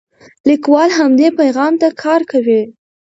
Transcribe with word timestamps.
لیکوال 0.47 0.89
همدې 0.99 1.27
پیغام 1.39 1.73
ته 1.81 1.87
کار 2.03 2.21
کوي. 2.31 2.61